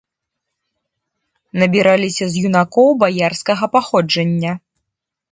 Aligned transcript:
Набіраліся 1.63 2.25
з 2.35 2.43
юнакоў 2.51 2.89
баярскага 3.03 3.69
паходжання. 3.75 4.53